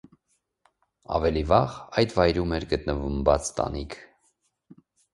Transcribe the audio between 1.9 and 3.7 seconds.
այդ վայրում էր գտնվում բաց